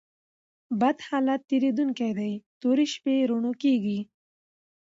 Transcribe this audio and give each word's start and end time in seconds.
بد 0.79 0.97
حالت 1.07 1.41
تېرېدونکى 1.49 2.09
دئ؛ 2.17 2.33
توري 2.61 2.85
شپې 2.93 3.15
رؤڼا 3.29 3.51
کېږي. 3.63 3.99